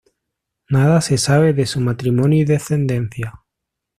Nada 0.67 0.99
se 0.99 1.19
sabe 1.19 1.53
de 1.53 1.67
su 1.67 1.79
matrimonio 1.79 2.41
y 2.41 2.45
descendencia. 2.45 3.43